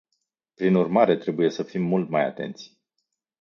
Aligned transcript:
Prin 0.53 0.75
urmare, 0.75 1.17
trebuie 1.17 1.49
să 1.49 1.63
fim 1.63 1.81
mult 1.81 2.09
mai 2.09 2.25
atenți. 2.25 2.79